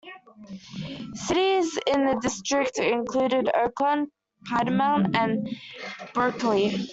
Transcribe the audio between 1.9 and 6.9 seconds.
the district included Oakland, Piedmont and Berkeley.